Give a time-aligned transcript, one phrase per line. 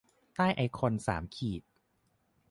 [0.35, 1.61] ใต้ไอคอนสามขีด